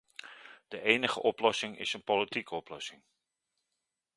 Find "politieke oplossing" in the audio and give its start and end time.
2.03-3.03